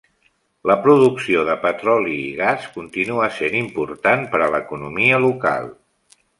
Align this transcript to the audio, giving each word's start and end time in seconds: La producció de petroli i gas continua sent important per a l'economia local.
La 0.69 0.75
producció 0.85 1.43
de 1.49 1.57
petroli 1.65 2.15
i 2.23 2.33
gas 2.41 2.67
continua 2.79 3.29
sent 3.37 3.61
important 3.61 4.27
per 4.35 4.43
a 4.43 4.51
l'economia 4.57 5.25
local. 5.31 5.73